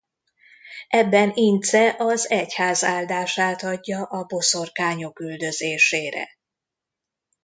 Ebben 0.87 1.31
Ince 1.33 1.95
az 1.97 2.29
egyház 2.29 2.83
áldását 2.83 3.63
adja 3.63 4.03
a 4.03 4.23
boszorkányok 4.25 5.19
üldözésére. 5.19 6.29